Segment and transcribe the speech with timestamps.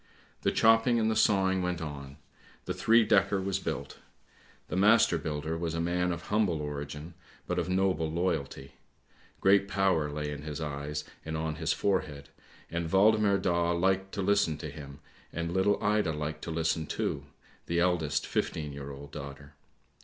[0.41, 2.17] 'The chopping and the sawing went on—
[2.65, 3.99] the three decker was built.
[4.67, 7.13] The master builder was a man of humble origin,
[7.45, 8.73] but of noble loyalty;
[9.41, 12.29] great power lay in his eyes and on his forehead,
[12.71, 15.01] and Waldemar Daa liked to listen to him,
[15.31, 17.25] and little Ida liked to listen too,
[17.67, 19.53] the eldest fifteen year old daughter.